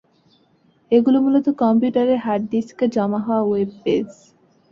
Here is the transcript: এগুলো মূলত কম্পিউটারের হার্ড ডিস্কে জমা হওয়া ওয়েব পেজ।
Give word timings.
এগুলো 0.91 1.17
মূলত 1.21 1.47
কম্পিউটারের 1.61 2.19
হার্ড 2.25 2.43
ডিস্কে 2.51 2.85
জমা 2.95 3.19
হওয়া 3.25 3.43
ওয়েব 3.43 3.69
পেজ। 3.83 4.07